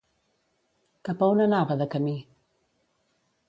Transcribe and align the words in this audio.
Cap 1.09 1.21
a 1.21 1.29
on 1.35 1.45
anava 1.47 1.77
de 1.85 1.89
camí? 1.97 2.17